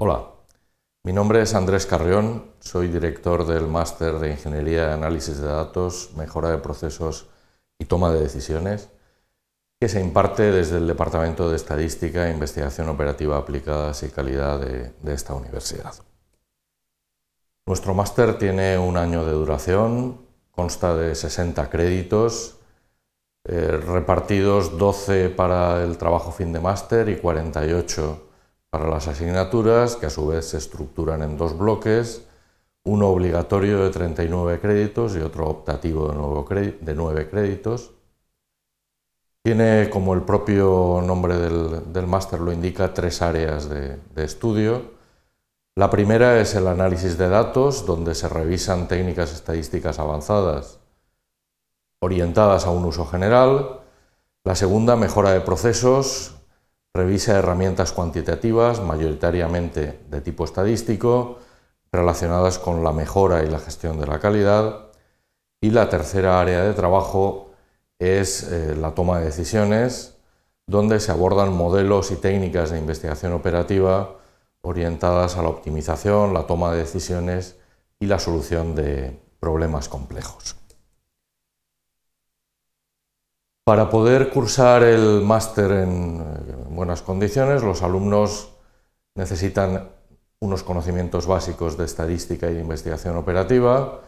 Hola, 0.00 0.30
mi 1.02 1.12
nombre 1.12 1.42
es 1.42 1.56
Andrés 1.56 1.84
Carrión, 1.84 2.52
soy 2.60 2.86
director 2.86 3.44
del 3.44 3.66
Máster 3.66 4.20
de 4.20 4.30
Ingeniería 4.30 4.90
y 4.90 4.92
Análisis 4.92 5.38
de 5.38 5.48
Datos, 5.48 6.12
Mejora 6.16 6.50
de 6.50 6.58
Procesos 6.58 7.26
y 7.80 7.86
Toma 7.86 8.12
de 8.12 8.20
Decisiones, 8.20 8.90
que 9.80 9.88
se 9.88 10.00
imparte 10.00 10.52
desde 10.52 10.76
el 10.76 10.86
Departamento 10.86 11.50
de 11.50 11.56
Estadística 11.56 12.28
e 12.28 12.32
Investigación 12.32 12.88
Operativa 12.90 13.38
Aplicadas 13.38 14.04
y 14.04 14.10
Calidad 14.10 14.60
de, 14.60 15.12
esta 15.12 15.34
universidad. 15.34 15.94
Nuestro 17.66 17.92
máster 17.92 18.38
tiene 18.38 18.78
un 18.78 18.96
año 18.96 19.24
de 19.24 19.32
duración, 19.32 20.20
consta 20.52 20.94
de 20.94 21.16
60 21.16 21.68
créditos, 21.70 22.60
eh, 23.48 23.76
repartidos 23.84 24.78
12 24.78 25.30
para 25.30 25.82
el 25.82 25.98
trabajo 25.98 26.30
fin 26.30 26.52
de 26.52 26.60
máster 26.60 27.08
y 27.08 27.16
48 27.16 28.27
para 28.78 28.90
las 28.90 29.08
asignaturas, 29.08 29.96
que 29.96 30.06
a 30.06 30.10
su 30.10 30.28
vez 30.28 30.50
se 30.50 30.56
estructuran 30.56 31.20
en 31.22 31.36
dos 31.36 31.58
bloques, 31.58 32.22
uno 32.84 33.08
obligatorio 33.08 33.82
de 33.82 33.90
39 33.90 34.60
créditos 34.60 35.16
y 35.16 35.18
otro 35.18 35.48
optativo 35.48 36.06
de 36.08 36.94
9 36.94 37.28
créditos. 37.28 37.90
Tiene, 39.42 39.90
como 39.90 40.14
el 40.14 40.22
propio 40.22 41.02
nombre 41.04 41.36
del, 41.38 42.06
máster 42.06 42.38
lo 42.38 42.52
indica, 42.52 42.94
tres 42.94 43.20
áreas 43.20 43.68
de, 43.68 43.96
de 44.14 44.24
estudio. 44.24 44.92
La 45.74 45.90
primera 45.90 46.40
es 46.40 46.54
el 46.54 46.68
análisis 46.68 47.18
de 47.18 47.28
datos, 47.28 47.84
donde 47.84 48.14
se 48.14 48.28
revisan 48.28 48.86
técnicas 48.86 49.32
estadísticas 49.32 49.98
avanzadas 49.98 50.78
orientadas 51.98 52.64
a 52.64 52.70
un 52.70 52.84
uso 52.84 53.06
general. 53.06 53.80
La 54.44 54.54
segunda, 54.54 54.94
mejora 54.94 55.32
de 55.32 55.40
procesos, 55.40 56.37
Revisa 56.94 57.38
herramientas 57.38 57.92
cuantitativas, 57.92 58.82
mayoritariamente 58.82 60.00
de 60.08 60.20
tipo 60.20 60.44
estadístico, 60.44 61.38
relacionadas 61.92 62.58
con 62.58 62.84
la 62.84 62.92
mejora 62.92 63.44
y 63.44 63.48
la 63.48 63.58
gestión 63.58 64.00
de 64.00 64.06
la 64.06 64.18
calidad. 64.18 64.86
Y 65.60 65.70
la 65.70 65.88
tercera 65.88 66.40
área 66.40 66.62
de 66.62 66.74
trabajo 66.74 67.50
es 67.98 68.44
eh, 68.44 68.76
la 68.76 68.94
toma 68.94 69.18
de 69.18 69.26
decisiones, 69.26 70.16
donde 70.66 71.00
se 71.00 71.10
abordan 71.12 71.52
modelos 71.52 72.10
y 72.10 72.16
técnicas 72.16 72.70
de 72.70 72.78
investigación 72.78 73.32
operativa 73.32 74.18
orientadas 74.60 75.36
a 75.36 75.42
la 75.42 75.48
optimización, 75.48 76.34
la 76.34 76.46
toma 76.46 76.72
de 76.72 76.78
decisiones 76.78 77.56
y 77.98 78.06
la 78.06 78.18
solución 78.18 78.74
de 78.74 79.18
problemas 79.40 79.88
complejos. 79.88 80.56
Para 83.64 83.90
poder 83.90 84.30
cursar 84.30 84.82
el 84.82 85.20
máster 85.22 85.70
en 85.72 86.24
buenas 86.78 87.02
condiciones, 87.02 87.64
los 87.64 87.82
alumnos 87.82 88.50
necesitan 89.16 89.88
unos 90.38 90.62
conocimientos 90.62 91.26
básicos 91.26 91.76
de 91.76 91.84
estadística 91.84 92.48
y 92.48 92.54
de 92.54 92.60
investigación 92.60 93.16
operativa, 93.16 94.02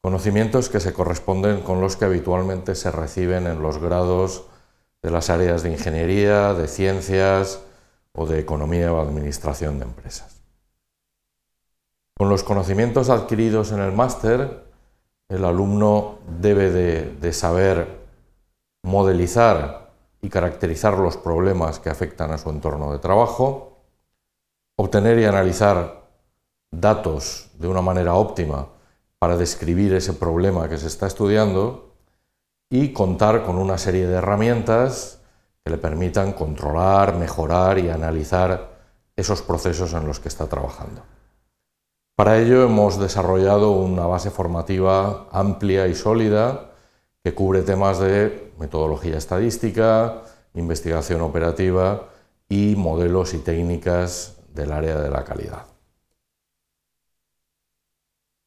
conocimientos 0.00 0.68
que 0.68 0.78
se 0.78 0.92
corresponden 0.92 1.62
con 1.62 1.80
los 1.80 1.96
que 1.96 2.04
habitualmente 2.04 2.76
se 2.76 2.92
reciben 2.92 3.48
en 3.48 3.60
los 3.60 3.78
grados 3.78 4.44
de 5.02 5.10
las 5.10 5.30
áreas 5.30 5.64
de 5.64 5.72
ingeniería, 5.72 6.54
de 6.54 6.68
ciencias 6.68 7.60
o 8.12 8.24
de 8.24 8.38
economía 8.38 8.92
o 8.92 9.00
administración 9.00 9.80
de 9.80 9.86
empresas. 9.86 10.42
Con 12.16 12.28
los 12.28 12.44
conocimientos 12.44 13.10
adquiridos 13.10 13.72
en 13.72 13.80
el 13.80 13.90
máster, 13.90 14.62
el 15.28 15.44
alumno 15.44 16.18
debe 16.40 16.70
de, 16.70 17.16
de 17.20 17.32
saber 17.32 17.98
modelizar 18.84 19.81
y 20.22 20.30
caracterizar 20.30 20.96
los 20.98 21.16
problemas 21.16 21.80
que 21.80 21.90
afectan 21.90 22.30
a 22.30 22.38
su 22.38 22.48
entorno 22.48 22.92
de 22.92 23.00
trabajo, 23.00 23.80
obtener 24.76 25.18
y 25.18 25.24
analizar 25.24 26.02
datos 26.70 27.50
de 27.58 27.68
una 27.68 27.82
manera 27.82 28.14
óptima 28.14 28.68
para 29.18 29.36
describir 29.36 29.92
ese 29.94 30.14
problema 30.14 30.68
que 30.68 30.78
se 30.78 30.86
está 30.86 31.08
estudiando 31.08 31.92
y 32.70 32.92
contar 32.92 33.42
con 33.42 33.58
una 33.58 33.76
serie 33.76 34.06
de 34.06 34.14
herramientas 34.14 35.20
que 35.64 35.70
le 35.70 35.78
permitan 35.78 36.32
controlar, 36.32 37.16
mejorar 37.16 37.78
y 37.78 37.90
analizar 37.90 38.72
esos 39.14 39.42
procesos 39.42 39.92
en 39.92 40.06
los 40.06 40.20
que 40.20 40.28
está 40.28 40.48
trabajando. 40.48 41.02
Para 42.16 42.38
ello 42.38 42.62
hemos 42.62 42.98
desarrollado 42.98 43.72
una 43.72 44.06
base 44.06 44.30
formativa 44.30 45.28
amplia 45.32 45.86
y 45.88 45.94
sólida 45.94 46.71
que 47.22 47.34
cubre 47.34 47.62
temas 47.62 47.98
de 48.00 48.52
metodología 48.58 49.16
estadística, 49.16 50.22
investigación 50.54 51.20
operativa 51.20 52.08
y 52.48 52.74
modelos 52.76 53.32
y 53.34 53.38
técnicas 53.38 54.36
del 54.52 54.72
área 54.72 54.98
de 54.98 55.10
la 55.10 55.24
calidad. 55.24 55.66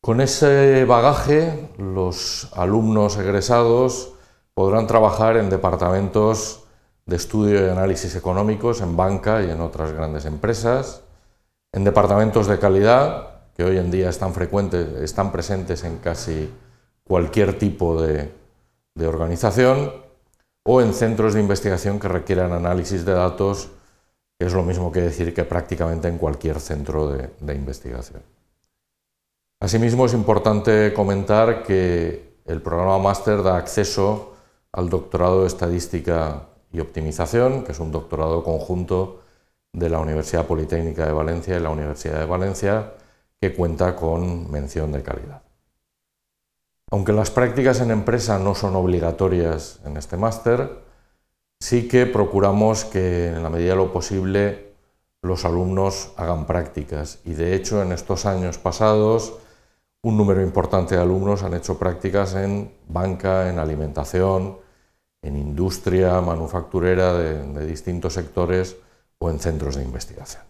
Con 0.01 0.21
ese 0.21 0.85
bagaje, 0.85 1.69
los 1.77 2.51
alumnos 2.53 3.17
egresados 3.17 4.13
podrán 4.53 4.87
trabajar 4.87 5.37
en 5.37 5.49
departamentos 5.49 6.65
de 7.05 7.15
estudio 7.15 7.65
y 7.65 7.69
análisis 7.69 8.15
económicos 8.15 8.81
en 8.81 8.95
banca 8.95 9.41
y 9.41 9.49
en 9.49 9.61
otras 9.61 9.93
grandes 9.93 10.25
empresas, 10.25 11.01
en 11.71 11.83
departamentos 11.83 12.47
de 12.47 12.59
calidad, 12.59 13.51
que 13.55 13.63
hoy 13.63 13.77
en 13.77 13.89
día 13.89 14.09
están 14.09 14.33
frecuentes, 14.33 15.01
están 15.01 15.31
presentes 15.31 15.83
en 15.83 15.97
casi 15.97 16.51
cualquier 17.03 17.57
tipo 17.57 18.01
de, 18.01 18.31
de 18.95 19.07
organización 19.07 19.91
o 20.63 20.81
en 20.81 20.93
centros 20.93 21.33
de 21.33 21.41
investigación 21.41 21.99
que 21.99 22.07
requieran 22.07 22.53
análisis 22.53 23.05
de 23.05 23.13
datos, 23.13 23.69
que 24.39 24.47
es 24.47 24.53
lo 24.53 24.63
mismo 24.63 24.91
que 24.91 25.01
decir 25.01 25.33
que 25.33 25.43
prácticamente 25.43 26.07
en 26.07 26.17
cualquier 26.17 26.59
centro 26.59 27.09
de, 27.09 27.29
de 27.39 27.53
investigación. 27.53 28.23
Asimismo, 29.61 30.05
es 30.05 30.13
importante 30.13 30.93
comentar 30.93 31.63
que 31.63 32.35
el 32.45 32.61
programa 32.61 32.97
máster 32.99 33.43
da 33.43 33.57
acceso 33.57 34.33
al 34.71 34.89
doctorado 34.89 35.41
de 35.41 35.47
Estadística 35.47 36.47
y 36.71 36.79
Optimización, 36.79 37.63
que 37.63 37.71
es 37.71 37.79
un 37.79 37.91
doctorado 37.91 38.43
conjunto 38.43 39.21
de 39.71 39.89
la 39.89 39.99
Universidad 39.99 40.45
Politécnica 40.45 41.05
de 41.05 41.13
Valencia 41.13 41.57
y 41.57 41.61
la 41.61 41.69
Universidad 41.69 42.19
de 42.19 42.25
Valencia, 42.25 42.93
que 43.39 43.53
cuenta 43.53 43.95
con 43.95 44.51
mención 44.51 44.91
de 44.91 45.03
calidad. 45.03 45.44
Aunque 46.95 47.11
las 47.11 47.29
prácticas 47.29 47.81
en 47.81 47.91
empresa 47.91 48.39
no 48.39 48.55
son 48.55 48.73
obligatorias 48.77 49.81
en 49.83 49.97
este 49.97 50.15
máster, 50.15 50.79
sí 51.59 51.89
que 51.89 52.05
procuramos 52.05 52.85
que 52.85 53.27
en 53.27 53.43
la 53.43 53.49
medida 53.49 53.71
de 53.71 53.75
lo 53.75 53.91
posible 53.91 54.71
los 55.21 55.43
alumnos 55.43 56.13
hagan 56.15 56.45
prácticas 56.45 57.19
y 57.25 57.33
de 57.33 57.53
hecho 57.53 57.81
en 57.81 57.91
estos 57.91 58.25
años 58.25 58.57
pasados 58.57 59.33
un 60.03 60.15
número 60.15 60.41
importante 60.41 60.95
de 60.95 61.01
alumnos 61.01 61.43
han 61.43 61.55
hecho 61.55 61.77
prácticas 61.77 62.33
en 62.33 62.71
banca, 62.87 63.49
en 63.49 63.59
alimentación, 63.59 64.59
en 65.21 65.35
industria 65.35 66.21
manufacturera 66.21 67.13
de, 67.13 67.43
de 67.43 67.65
distintos 67.65 68.13
sectores 68.13 68.77
o 69.17 69.29
en 69.29 69.39
centros 69.39 69.75
de 69.75 69.83
investigación. 69.83 70.43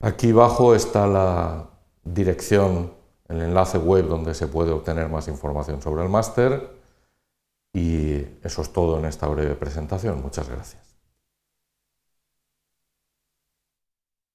Aquí 0.00 0.32
abajo 0.32 0.74
está 0.74 1.06
la 1.06 1.70
dirección 2.02 3.03
el 3.28 3.40
enlace 3.40 3.78
web 3.78 4.06
donde 4.06 4.34
se 4.34 4.46
puede 4.46 4.72
obtener 4.72 5.08
más 5.08 5.28
información 5.28 5.80
sobre 5.80 6.02
el 6.02 6.08
máster 6.08 6.70
y 7.72 8.16
eso 8.42 8.62
es 8.62 8.72
todo 8.72 8.98
en 8.98 9.06
esta 9.06 9.26
breve 9.26 9.54
presentación. 9.54 10.22
Muchas 10.22 10.48
gracias. 10.48 10.93